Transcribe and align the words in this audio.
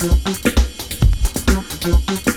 Thank 0.00 0.26
you. 2.26 2.27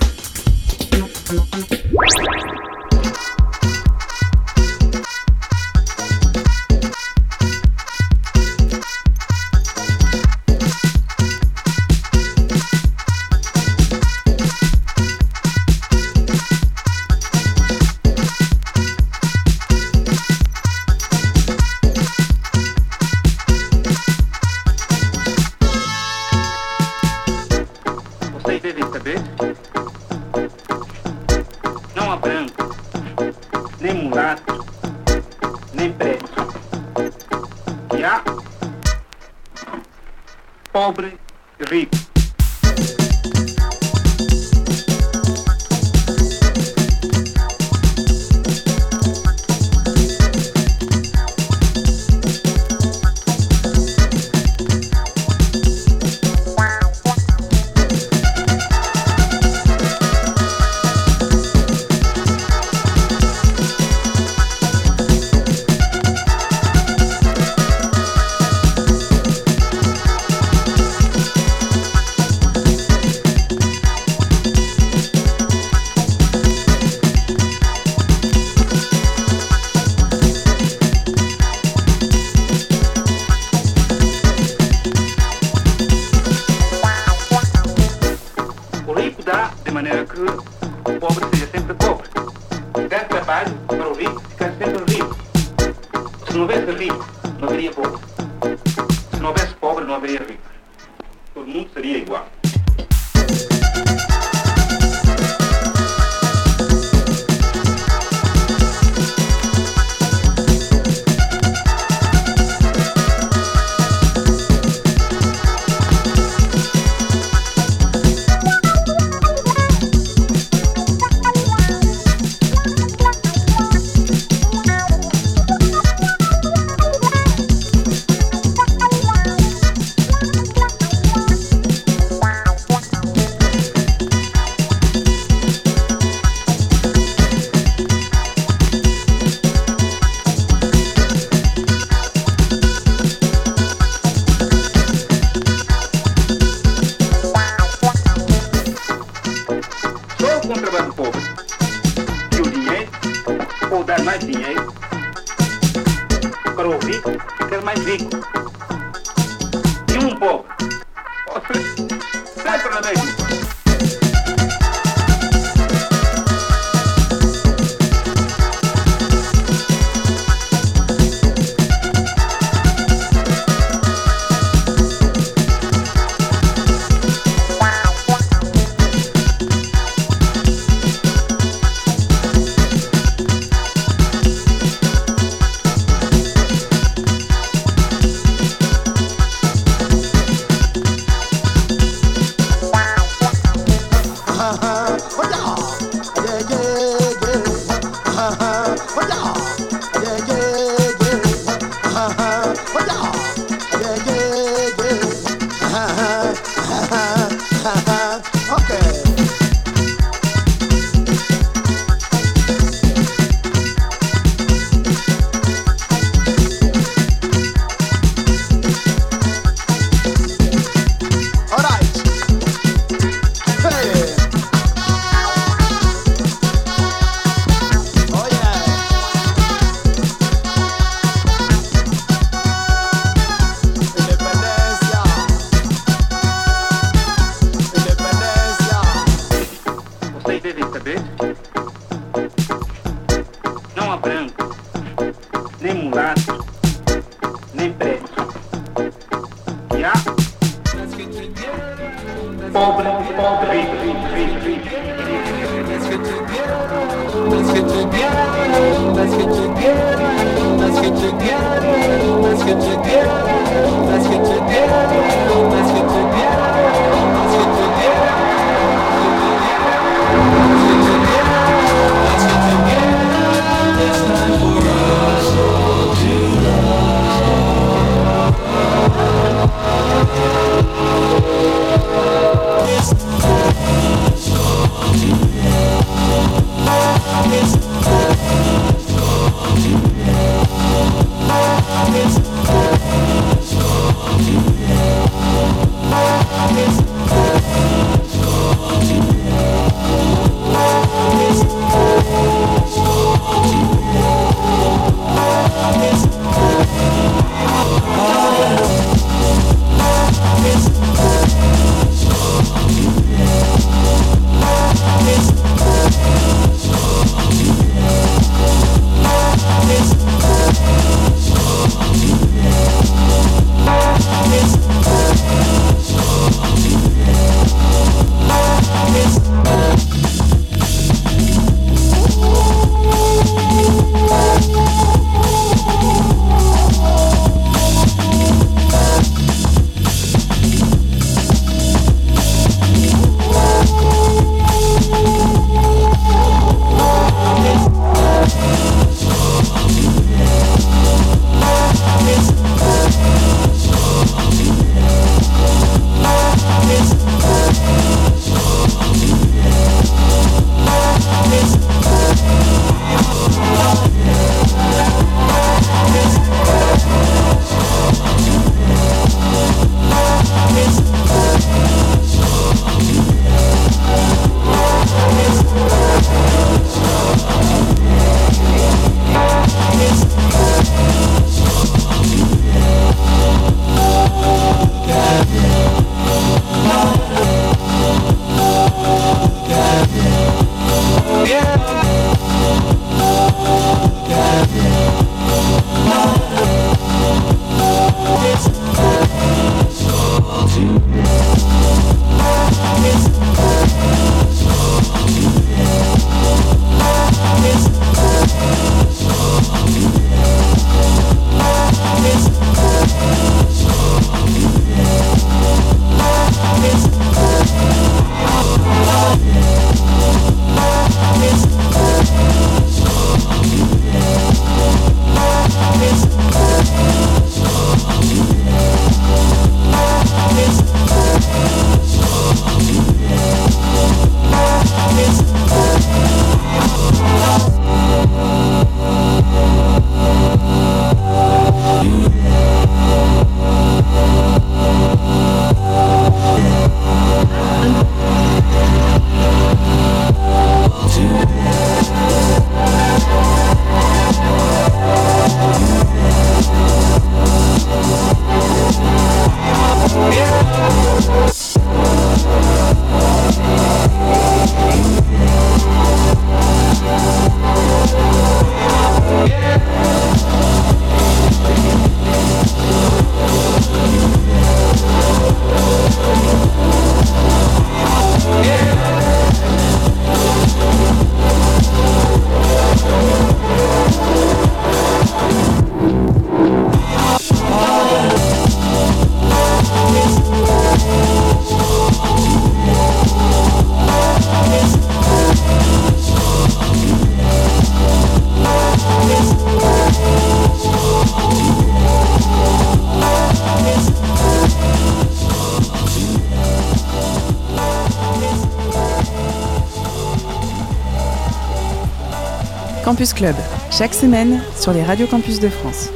Club, 513.09 513.35
chaque 513.71 513.95
semaine 513.95 514.43
sur 514.55 514.73
les 514.73 514.83
radios 514.83 515.07
campus 515.07 515.39
de 515.39 515.49
France. 515.49 515.89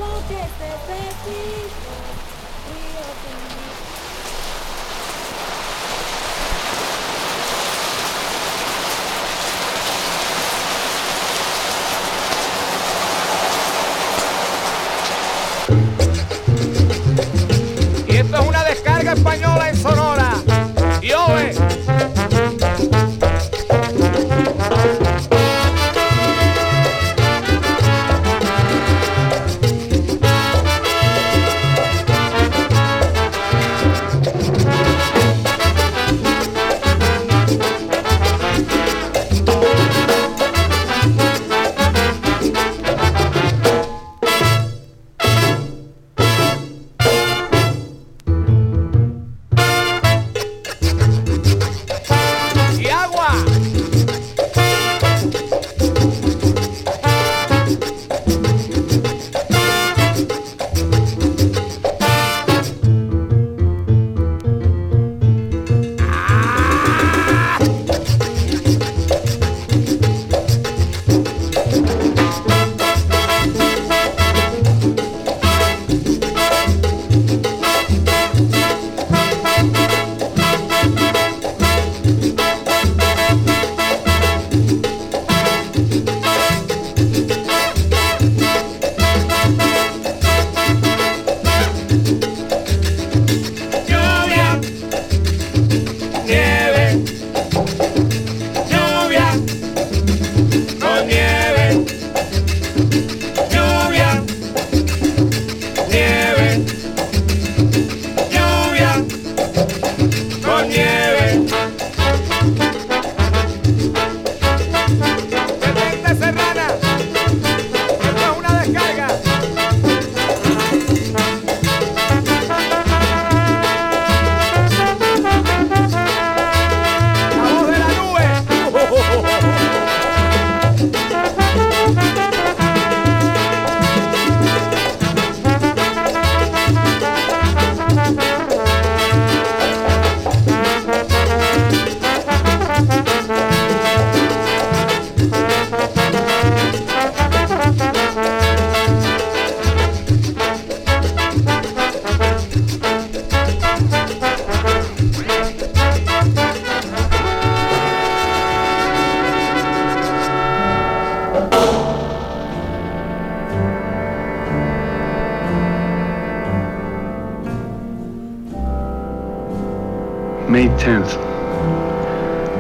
10th. 170.86 171.18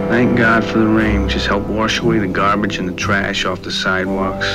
Thank 0.10 0.36
God 0.36 0.64
for 0.64 0.80
the 0.80 0.88
rain, 0.88 1.22
which 1.22 1.34
has 1.34 1.46
helped 1.46 1.68
wash 1.68 2.00
away 2.00 2.18
the 2.18 2.28
garbage 2.28 2.80
and 2.80 2.90
the 2.90 2.94
trash 2.94 3.46
off 3.46 3.62
the 3.62 3.72
sidewalks. 3.72 4.48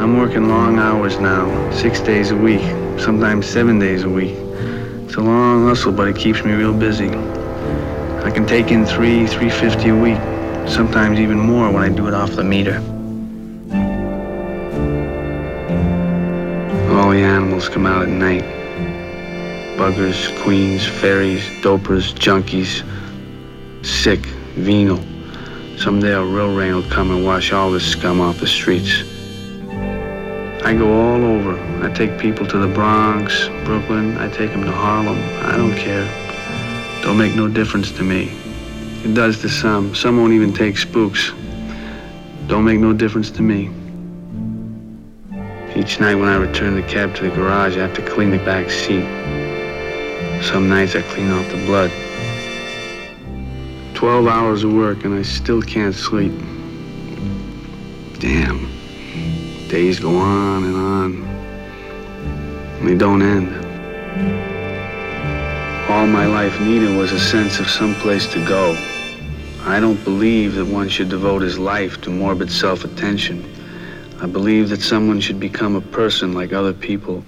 I'm 0.00 0.16
working 0.16 0.48
long 0.48 0.78
hours 0.78 1.18
now, 1.18 1.70
six 1.70 2.00
days 2.00 2.30
a 2.30 2.36
week, 2.36 2.62
sometimes 2.98 3.46
seven 3.46 3.78
days 3.78 4.04
a 4.04 4.08
week. 4.08 4.36
It's 5.04 5.16
a 5.16 5.20
long 5.20 5.66
hustle, 5.66 5.92
but 5.92 6.08
it 6.08 6.16
keeps 6.16 6.42
me 6.42 6.52
real 6.52 6.72
busy. 6.72 7.10
I 7.10 8.30
can 8.30 8.46
take 8.46 8.70
in 8.70 8.86
three, 8.86 9.26
350 9.26 9.90
a 9.90 9.94
week, 9.94 10.66
sometimes 10.66 11.20
even 11.20 11.38
more 11.38 11.70
when 11.70 11.82
I 11.82 11.90
do 11.90 12.08
it 12.08 12.14
off 12.14 12.30
the 12.30 12.44
meter. 12.44 12.78
All 16.96 17.10
the 17.10 17.20
animals 17.20 17.68
come 17.68 17.84
out 17.84 18.04
at 18.04 18.08
night 18.08 18.59
buggers, 19.80 20.28
queens, 20.42 20.86
fairies, 20.86 21.42
dopers, 21.62 22.12
junkies, 22.12 22.84
sick, 23.82 24.20
venal. 24.56 25.00
Someday 25.78 26.12
a 26.12 26.22
real 26.22 26.54
rain 26.54 26.74
will 26.74 26.90
come 26.90 27.10
and 27.10 27.24
wash 27.24 27.50
all 27.50 27.70
this 27.70 27.90
scum 27.90 28.20
off 28.20 28.38
the 28.40 28.46
streets. 28.46 29.04
I 30.66 30.74
go 30.76 30.92
all 30.92 31.24
over. 31.24 31.58
I 31.82 31.90
take 31.94 32.18
people 32.18 32.46
to 32.48 32.58
the 32.58 32.68
Bronx, 32.68 33.48
Brooklyn. 33.64 34.18
I 34.18 34.28
take 34.28 34.50
them 34.50 34.64
to 34.64 34.70
Harlem. 34.70 35.18
I 35.46 35.56
don't 35.56 35.74
care. 35.74 36.04
Don't 37.02 37.16
make 37.16 37.34
no 37.34 37.48
difference 37.48 37.90
to 37.92 38.02
me. 38.02 38.30
It 39.02 39.14
does 39.14 39.40
to 39.40 39.48
some. 39.48 39.94
Some 39.94 40.18
won't 40.18 40.34
even 40.34 40.52
take 40.52 40.76
spooks. 40.76 41.32
Don't 42.48 42.66
make 42.66 42.80
no 42.80 42.92
difference 42.92 43.30
to 43.30 43.40
me. 43.40 43.70
Each 45.74 45.98
night 46.00 46.16
when 46.16 46.28
I 46.28 46.36
return 46.36 46.74
the 46.74 46.86
cab 46.86 47.14
to 47.14 47.30
the 47.30 47.34
garage, 47.34 47.78
I 47.78 47.80
have 47.80 47.94
to 47.94 48.02
clean 48.02 48.30
the 48.30 48.44
back 48.44 48.68
seat. 48.68 49.19
Some 50.42 50.68
nights 50.68 50.96
I 50.96 51.02
clean 51.02 51.30
off 51.30 51.48
the 51.50 51.64
blood. 51.66 51.90
Twelve 53.94 54.26
hours 54.26 54.64
of 54.64 54.72
work 54.72 55.04
and 55.04 55.14
I 55.14 55.22
still 55.22 55.62
can't 55.62 55.94
sleep. 55.94 56.32
Damn. 58.18 58.68
Days 59.68 60.00
go 60.00 60.16
on 60.16 60.64
and 60.64 60.76
on. 60.76 61.22
And 62.78 62.88
they 62.88 62.96
don't 62.96 63.22
end. 63.22 63.54
All 65.90 66.06
my 66.06 66.26
life 66.26 66.58
needed 66.60 66.96
was 66.96 67.12
a 67.12 67.20
sense 67.20 67.60
of 67.60 67.68
some 67.68 67.94
place 67.96 68.26
to 68.32 68.44
go. 68.46 68.76
I 69.64 69.78
don't 69.78 70.02
believe 70.04 70.54
that 70.54 70.64
one 70.64 70.88
should 70.88 71.10
devote 71.10 71.42
his 71.42 71.58
life 71.58 72.00
to 72.00 72.10
morbid 72.10 72.50
self-attention. 72.50 73.44
I 74.22 74.26
believe 74.26 74.70
that 74.70 74.80
someone 74.80 75.20
should 75.20 75.38
become 75.38 75.76
a 75.76 75.80
person 75.80 76.32
like 76.32 76.52
other 76.52 76.72
people. 76.72 77.24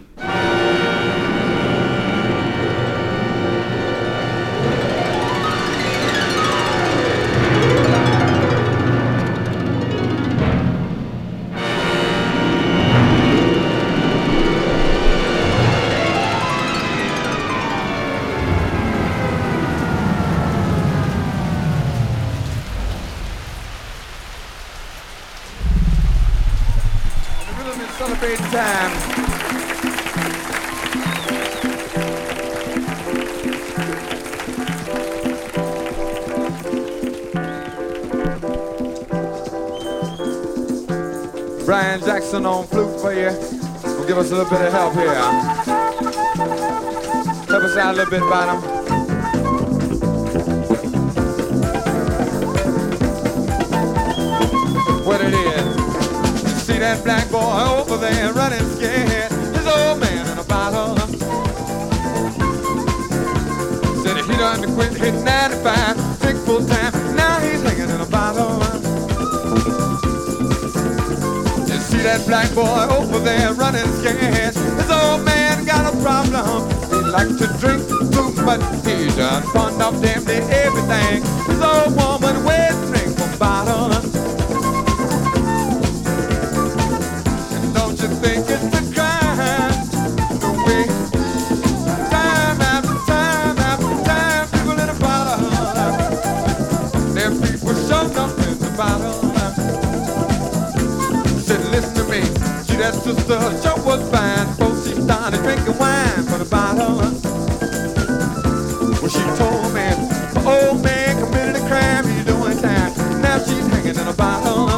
Jackson 42.33 42.47
on 42.47 42.67
flute 42.67 42.99
for 42.99 43.13
you. 43.13 43.29
Will 43.85 44.07
give 44.07 44.17
us 44.17 44.31
a 44.31 44.37
little 44.37 44.49
bit 44.49 44.63
of 44.63 44.73
help 44.73 44.95
here. 44.95 45.13
Help 47.45 47.63
us 47.63 47.77
out 47.77 47.93
a 47.93 47.99
little 47.99 48.11
bit, 48.11 48.21
Bottom. 48.23 48.57
What 55.05 55.21
it 55.21 55.35
is. 55.35 56.43
You 56.43 56.59
see 56.61 56.79
that 56.79 57.05
black 57.05 57.31
boy 57.31 57.39
over 57.39 57.99
there 57.99 58.33
running 58.33 58.65
scared. 58.77 59.31
His 59.55 59.67
old 59.67 60.01
man 60.01 60.27
in 60.33 60.39
a 60.39 60.45
bottle. 60.45 60.97
Said 64.03 64.17
he 64.17 64.37
done 64.39 64.75
quit 64.75 64.95
hitting 64.95 65.23
95, 65.23 65.82
that 72.13 72.27
black 72.27 72.55
boy 72.55 72.95
over 72.95 73.19
there 73.21 73.55
running 73.55 73.89
scared. 74.01 74.55
His 74.55 74.91
old 74.91 75.25
man 75.25 75.65
got 75.65 75.95
a 75.95 75.97
problem. 76.03 76.69
He 76.91 77.01
likes 77.09 77.37
to 77.41 77.47
drink 77.59 77.89
too 78.13 78.33
much. 78.45 78.61
He 78.85 79.09
done 79.17 79.43
pawned 79.45 79.81
off 79.81 80.01
damn 80.03 80.23
near 80.25 80.43
everything. 80.51 81.23
His 81.49 81.63
old 81.63 81.97
woman 81.97 82.22
sister, 103.03 103.41
sure 103.63 103.85
was 103.85 104.03
fine 104.11 104.47
before 104.47 104.77
she 104.87 104.95
started 105.03 105.43
drinking 105.43 105.77
wine 105.77 106.23
from 106.23 106.39
the 106.39 106.49
bottle. 106.49 106.99
Well, 109.01 109.11
she 109.11 109.25
told 109.35 109.75
me, 109.75 109.91
the 110.35 110.43
old 110.47 110.85
man 110.85 111.19
committed 111.19 111.57
a 111.57 111.67
crime, 111.67 112.07
he's 112.07 112.25
doing 112.25 112.57
time. 112.63 112.93
Now 113.21 113.39
she's 113.39 113.67
hanging 113.75 113.99
in 113.99 114.07
a 114.07 114.13
bottle. 114.13 114.69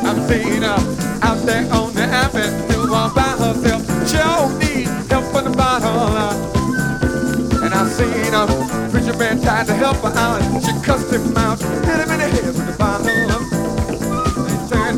I've 0.00 0.20
seen 0.28 0.62
her 0.62 0.80
out 1.22 1.44
there 1.44 1.70
on 1.70 1.92
the 1.92 2.04
avenue 2.04 2.94
all 2.94 3.12
by 3.14 3.36
herself. 3.36 3.82
She 4.08 4.16
don't 4.16 4.58
need 4.58 4.88
help 5.12 5.26
from 5.26 5.44
the 5.44 5.54
bottle. 5.54 6.08
And 7.62 7.74
I've 7.74 7.92
seen 7.92 8.32
a 8.32 8.46
preacher 8.90 9.16
man 9.18 9.42
tried 9.42 9.66
to 9.66 9.74
help 9.74 9.98
her 9.98 10.12
out. 10.16 10.40
She 10.64 10.72
cussed 10.80 11.12
him 11.12 11.36
out, 11.36 11.60
hit 11.60 12.00
him 12.00 12.10
in 12.12 12.18
the 12.18 12.28
head 12.32 12.46
with 12.46 12.66
the 12.66 12.76
bottle. 12.78 13.53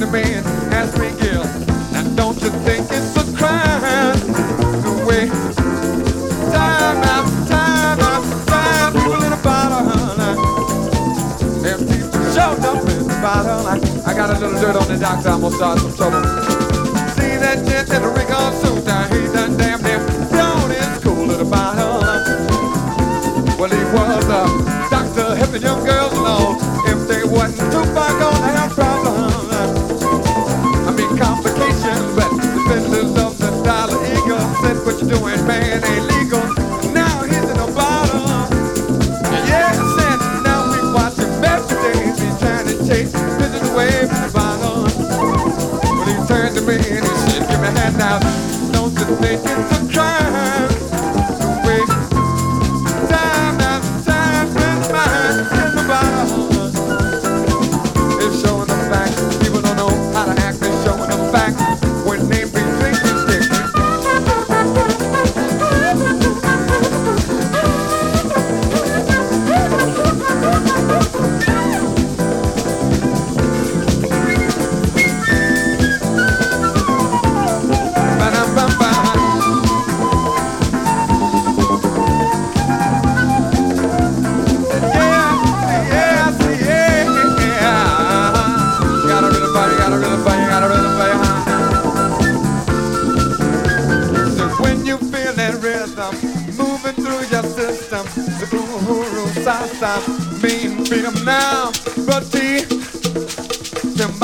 He 0.06 0.12
turned 0.12 0.22
to 0.22 0.28
me 0.28 0.34
and 0.34 0.46
asked 0.72 0.98
me, 0.98 1.10
Gil, 1.20 1.44
now 1.92 2.02
don't 2.14 2.40
you 2.42 2.50
think 2.64 2.86
it's 2.90 3.16
a 3.16 3.36
crime? 3.36 4.18
The 4.82 5.04
way 5.06 5.28
time 6.52 7.02
after 7.02 7.44
time 7.50 8.00
after 8.00 8.46
time, 8.46 8.92
people 8.92 9.24
in 9.24 9.30
bottle. 9.42 9.86
Them 11.62 11.78
people 11.86 12.20
up 12.64 12.78
in 12.88 13.08
the 13.08 13.18
bottle. 13.20 13.66
I, 13.66 13.78
I 14.06 14.14
got 14.14 14.30
a 14.30 14.38
little 14.38 14.60
dirt 14.60 14.76
on 14.76 14.88
the 14.88 14.96
doctor, 14.98 15.28
I'm 15.28 15.40
gonna 15.40 15.56
start 15.56 15.78
some 15.80 15.94
trouble. 15.96 16.22
See 17.16 17.36
that 17.36 17.64
gent 17.66 17.90
in 17.90 18.02
the 18.02 18.08
rig 18.08 18.30
on 18.30 18.52
suit, 18.54 18.84
now 18.84 19.08
he 19.08 19.26
done 19.32 19.56
damn 19.56 19.82
near 19.82 19.98
the 21.36 21.44
bottle. 21.44 22.00
Well, 23.58 23.70
he 23.70 23.84
was 23.92 24.24
a 24.24 24.90
doctor 24.90 25.34
helping 25.36 25.62
young 25.62 25.84
girls 25.84 26.05
away 43.76 44.06
from 44.08 44.30
the 44.32 44.86
he 46.06 46.26
turned 46.26 46.56
to 46.56 46.62
me 46.62 46.76
and 46.76 47.04
he 47.04 47.14
said, 47.28 47.46
give 47.46 47.60
me 47.60 47.68
a 47.68 47.70
hand 47.72 48.00
out. 48.00 48.22
Don't 48.72 48.92
you 48.92 49.16
think 49.16 49.42
it's 49.44 49.78
a 49.78 49.92
crime 49.92 50.45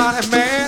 somebody 0.03 0.31
man, 0.31 0.62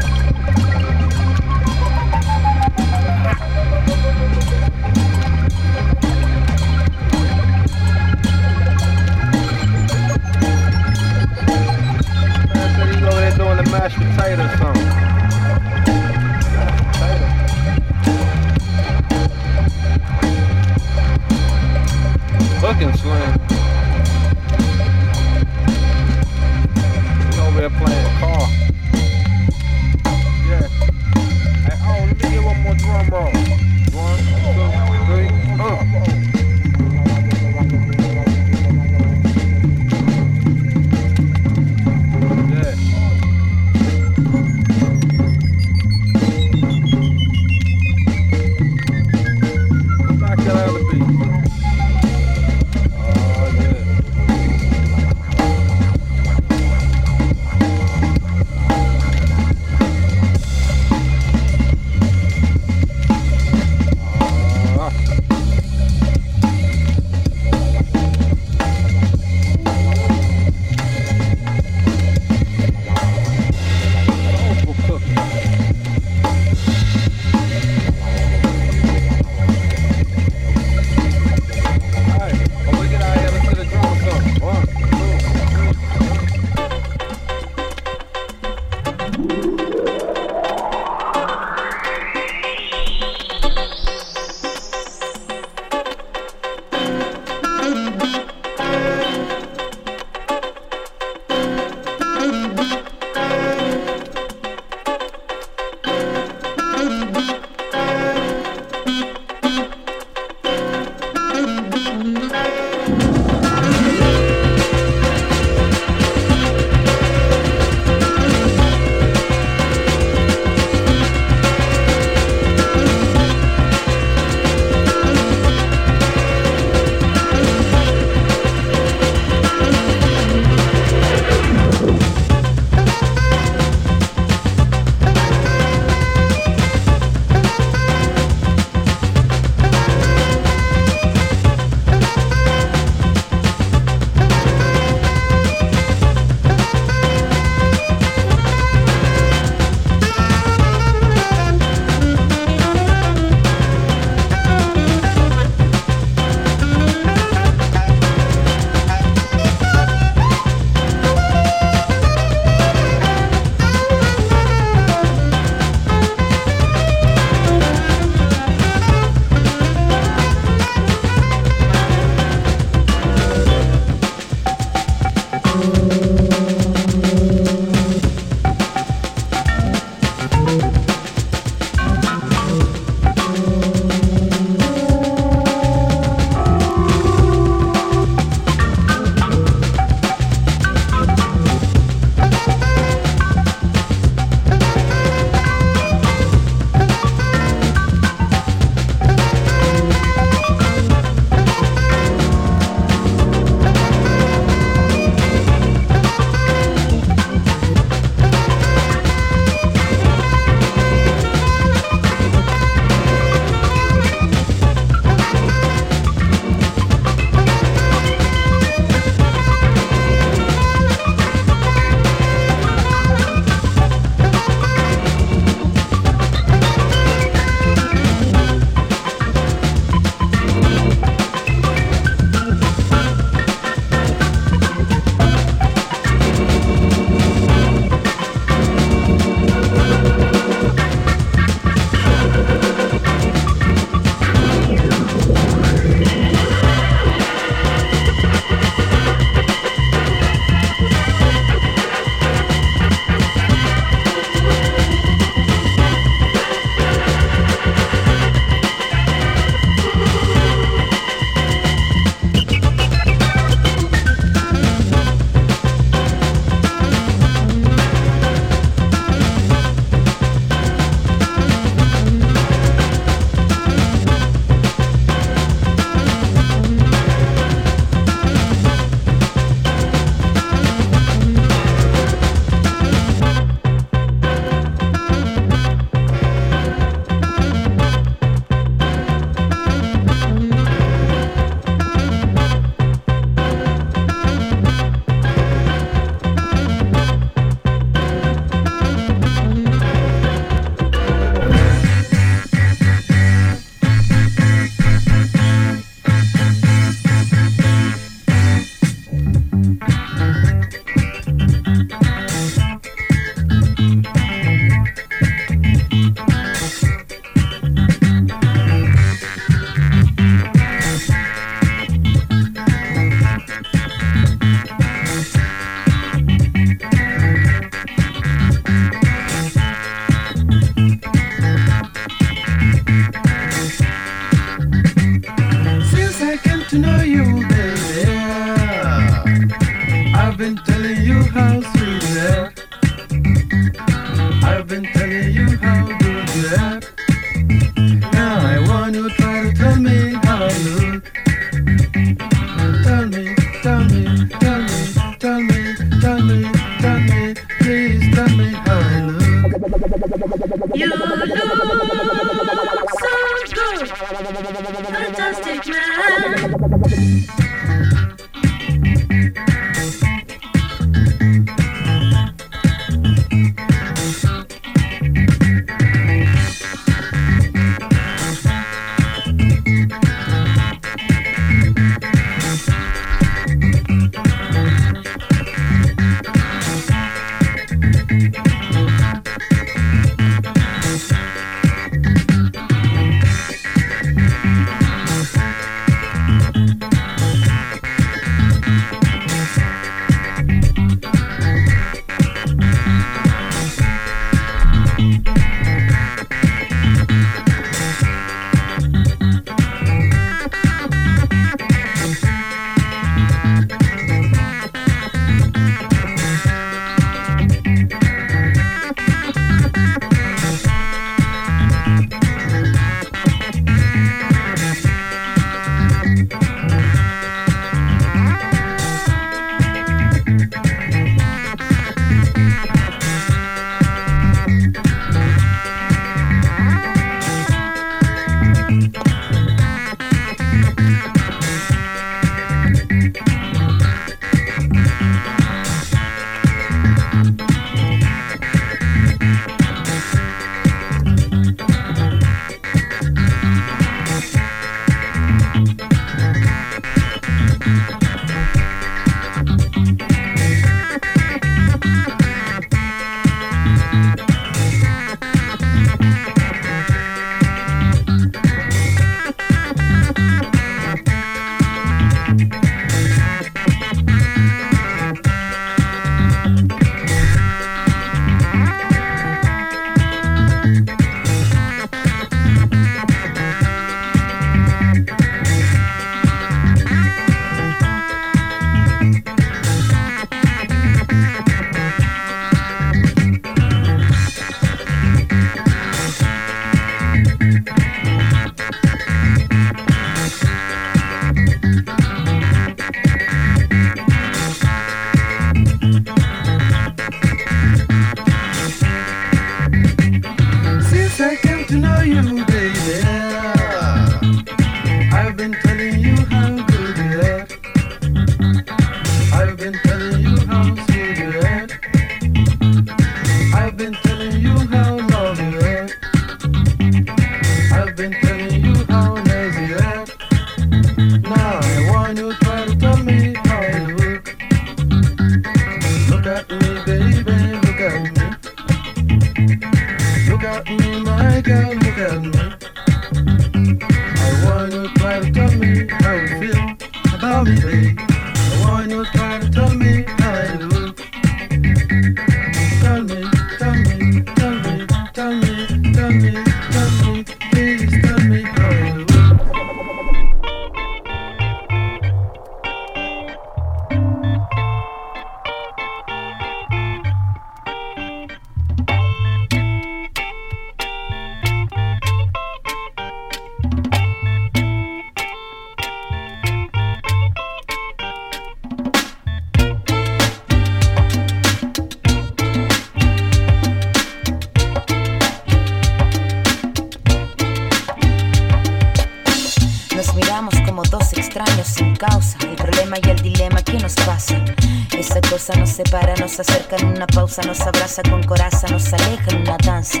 nos 597.38 597.60
abraza 597.60 598.02
con 598.02 598.24
coraza, 598.24 598.66
nos 598.68 598.92
aleja 598.92 599.30
en 599.30 599.42
una 599.42 599.56
danza. 599.64 600.00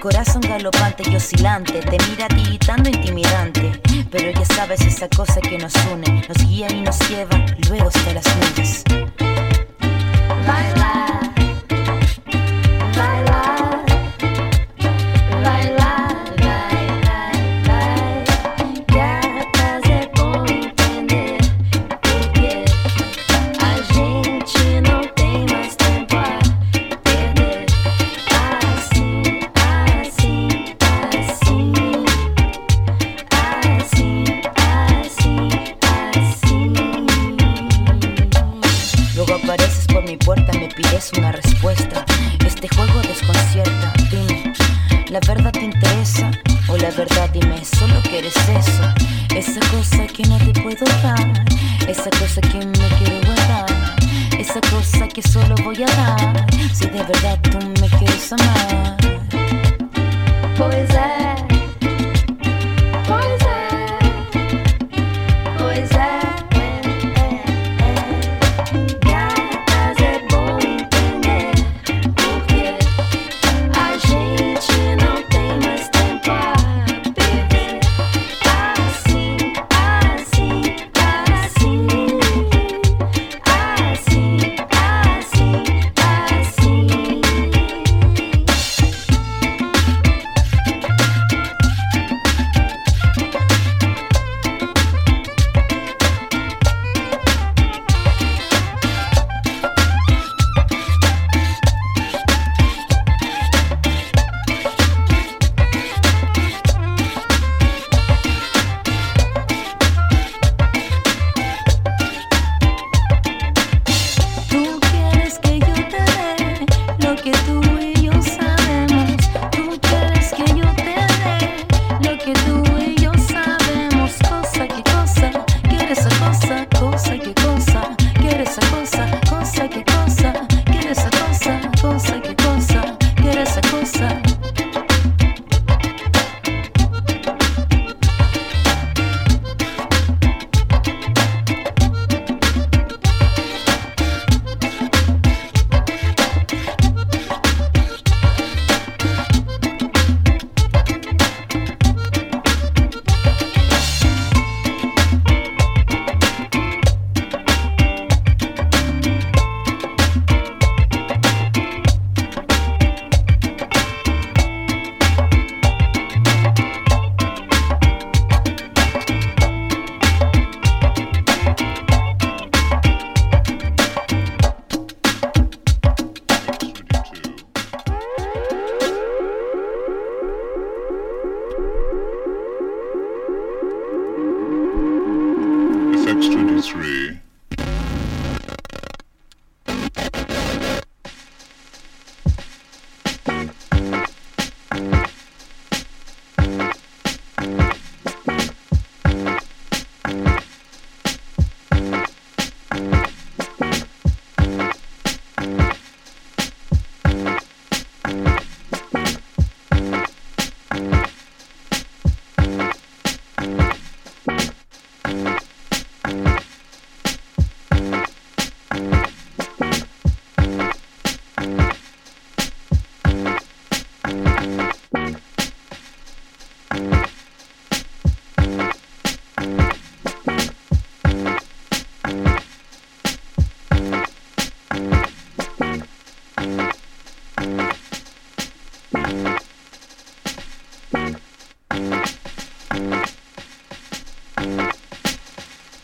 Corazón 0.00 0.40
galopante 0.40 1.02
y 1.10 1.16
oscilante, 1.16 1.80
te 1.80 1.96
mira 2.08 2.28
tiritando 2.28 2.88
intimidante. 2.88 3.80
Pero 4.10 4.30
ya 4.30 4.44
sabes 4.44 4.80
esa 4.82 5.08
cosa 5.08 5.40
que 5.40 5.58
nos 5.58 5.74
une, 5.92 6.24
nos 6.28 6.46
guía 6.46 6.70
y 6.70 6.82
nos 6.82 6.96
lleva 7.08 7.44
luego 7.68 7.88
hasta 7.88 8.12
las 8.12 8.24
nubes. 8.36 8.84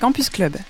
Campus 0.00 0.30
Club. 0.30 0.69